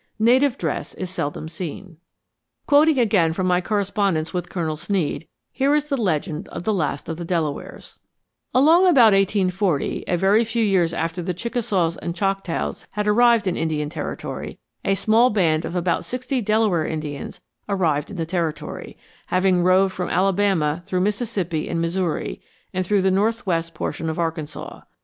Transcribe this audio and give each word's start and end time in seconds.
Native 0.17 0.57
dress 0.57 0.95
is 0.95 1.11
seldom 1.11 1.47
seen. 1.47 1.97
Quoting 2.65 2.97
again 2.97 3.33
from 3.33 3.45
my 3.45 3.61
correspondence 3.61 4.33
with 4.33 4.49
Colonel 4.49 4.75
Sneed, 4.75 5.27
here 5.51 5.75
is 5.75 5.89
the 5.89 5.95
legend 6.01 6.47
of 6.47 6.63
the 6.63 6.73
last 6.73 7.07
of 7.07 7.17
the 7.17 7.23
Delawares: 7.23 7.99
"Along 8.51 8.87
about 8.87 9.13
1840, 9.13 10.05
a 10.07 10.17
very 10.17 10.43
few 10.43 10.65
years 10.65 10.91
after 10.91 11.21
the 11.21 11.35
Chickasaws 11.35 11.97
and 11.97 12.15
Choctaws 12.15 12.87
had 12.93 13.07
arrived 13.07 13.45
in 13.45 13.55
Indian 13.55 13.91
Territory, 13.91 14.57
a 14.83 14.95
small 14.95 15.29
band 15.29 15.65
of 15.65 15.75
about 15.75 16.03
sixty 16.03 16.41
Delaware 16.41 16.87
Indians 16.87 17.39
arrived 17.69 18.09
in 18.09 18.17
the 18.17 18.25
Territory, 18.25 18.97
having 19.27 19.61
roved 19.63 19.93
from 19.93 20.09
Alabama 20.09 20.81
through 20.87 21.01
Mississippi 21.01 21.69
and 21.69 21.79
Missouri, 21.79 22.41
and 22.73 22.83
through 22.83 23.03
the 23.03 23.11
northwest 23.11 23.75
portion 23.75 24.09
of 24.09 24.17
Arkansas. 24.17 24.81